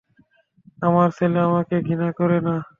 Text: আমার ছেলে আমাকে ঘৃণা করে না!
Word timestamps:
আমার 0.79 1.07
ছেলে 1.17 1.39
আমাকে 1.47 1.75
ঘৃণা 1.81 2.09
করে 2.19 2.37
না! 2.47 2.55